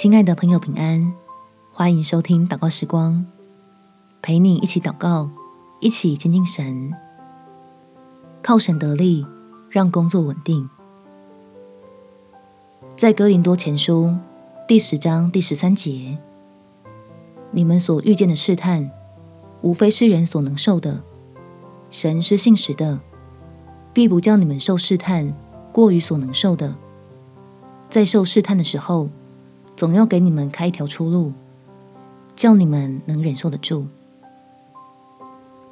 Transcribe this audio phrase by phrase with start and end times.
[0.00, 1.12] 亲爱的朋友，平安！
[1.70, 3.26] 欢迎收听祷告时光，
[4.22, 5.28] 陪你一起祷告，
[5.78, 6.90] 一起亲近神，
[8.42, 9.26] 靠神得力，
[9.68, 10.66] 让工作稳定。
[12.96, 14.16] 在哥林多前书
[14.66, 16.16] 第十章第十三节，
[17.50, 18.90] 你们所遇见的试探，
[19.60, 21.02] 无非是人所能受的。
[21.90, 22.98] 神是信实的，
[23.92, 25.36] 必不叫你们受试探
[25.70, 26.74] 过于所能受的。
[27.90, 29.10] 在受试探的时候，
[29.80, 31.32] 总要给你们开一条出路，
[32.36, 33.86] 叫你们能忍受得住。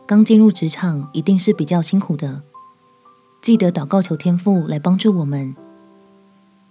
[0.06, 2.40] 刚进入职场一定是比较辛苦的，
[3.42, 5.54] 记得祷告求天父来帮助我们，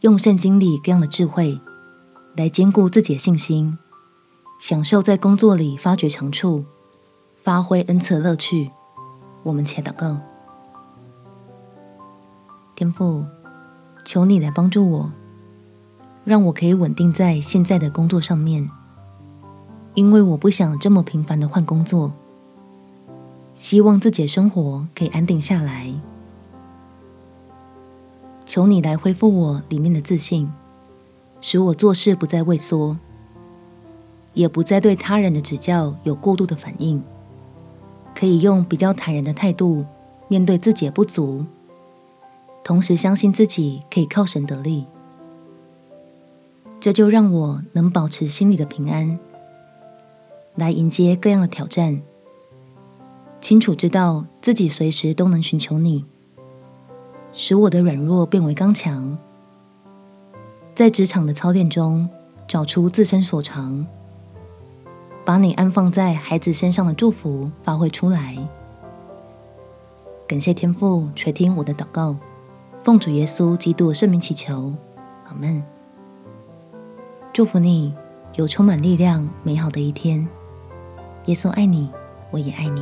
[0.02, 1.62] 用圣经里各样的智慧
[2.36, 3.78] 来坚固自己的信心，
[4.60, 6.66] 享受在工作里发掘长处、
[7.36, 8.72] 发挥恩赐的乐趣。
[9.44, 10.18] 我们且祷告，
[12.74, 13.24] 天父，
[14.04, 15.12] 求你来帮助我。
[16.28, 18.70] 让我可以稳定在现在的工作上面，
[19.94, 22.12] 因为我不想这么频繁的换工作。
[23.56, 25.90] 希望自己的生活可以安定下来。
[28.46, 30.52] 求你来恢复我里面的自信，
[31.40, 32.98] 使我做事不再畏缩，
[34.34, 37.02] 也不再对他人的指教有过度的反应，
[38.14, 39.86] 可以用比较坦然的态度
[40.28, 41.46] 面对自己的不足，
[42.66, 44.86] 同时相信自己可以靠神得力。
[46.80, 49.20] 这就让我能保持心里的平安，
[50.56, 52.02] 来迎接各样的挑战。
[53.40, 56.06] 清楚知道自己随时都能寻求你，
[57.34, 59.18] 使我的软弱变为刚强。
[60.76, 62.08] 在职场的操练中，
[62.48, 63.86] 找出自身所长，
[65.26, 68.38] 把你安放在孩子身上的祝福发挥出来。
[70.28, 72.16] 感谢天父垂听我的祷告，
[72.84, 74.74] 奉主耶稣基督圣名祈求，
[75.28, 75.77] 阿门。
[77.38, 77.94] 祝福你
[78.34, 80.28] 有充满力量、美好的一天。
[81.26, 81.88] 耶稣爱你，
[82.32, 82.82] 我也爱你。